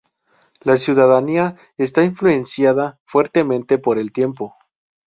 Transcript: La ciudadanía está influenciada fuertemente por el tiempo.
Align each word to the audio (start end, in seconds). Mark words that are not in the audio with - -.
La 0.61 0.77
ciudadanía 0.77 1.57
está 1.77 2.03
influenciada 2.03 2.97
fuertemente 3.05 3.77
por 3.77 3.99
el 3.99 4.11
tiempo. 4.11 4.55